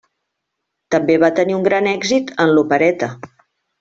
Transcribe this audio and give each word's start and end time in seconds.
També 0.95 1.17
va 1.23 1.31
tenir 1.41 1.57
un 1.57 1.67
gran 1.67 1.91
èxit 1.91 2.33
en 2.47 2.55
l'opereta. 2.57 3.11